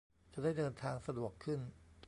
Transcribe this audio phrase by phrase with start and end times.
[0.33, 1.59] จะได้เดินทางสะดวกขึ้น